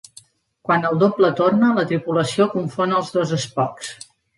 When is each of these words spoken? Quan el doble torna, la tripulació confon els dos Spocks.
Quan 0.69 0.87
el 0.89 0.97
doble 1.03 1.31
torna, 1.41 1.71
la 1.77 1.85
tripulació 1.95 2.51
confon 2.59 3.01
els 3.03 3.17
dos 3.21 3.41
Spocks. 3.49 3.99